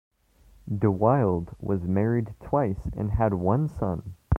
DeWilde 0.67 1.53
was 1.59 1.85
married 1.87 2.33
twice 2.41 2.87
and 2.97 3.11
had 3.11 3.35
one 3.35 3.67
son. 3.69 4.15